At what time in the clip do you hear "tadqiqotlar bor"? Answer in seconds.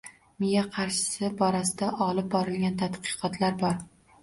2.83-3.81